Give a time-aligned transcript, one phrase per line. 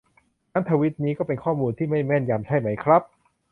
[0.51, 3.01] งั้นทวีตนี้ก็เป็นข้อมูลที่ไม่แม่นยำใช่ไหมครับ